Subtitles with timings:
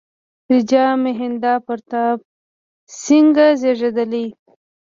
[0.51, 2.19] راجا مهیندرا پراتاپ
[3.01, 4.25] سینګه زېږېدلی.